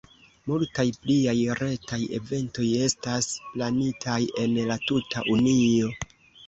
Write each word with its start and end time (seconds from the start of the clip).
Multaj 0.51 0.85
pliaj 1.03 1.35
retaj 1.59 2.01
eventoj 2.21 2.67
estas 2.89 3.31
planitaj 3.53 4.19
en 4.47 4.61
la 4.73 4.81
tuta 4.91 5.29
Unio. 5.39 5.97